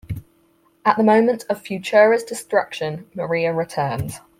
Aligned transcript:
At 0.83 0.97
the 0.97 1.03
moment 1.03 1.45
of 1.47 1.61
Futura's 1.63 2.23
destruction, 2.23 3.07
Maria 3.13 3.53
returns. 3.53 4.17